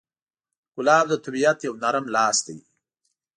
ګلاب 0.75 1.05
د 1.09 1.13
طبیعت 1.25 1.57
یو 1.67 1.73
نرم 1.83 2.05
لاس 2.15 2.37
دی. 2.47 2.57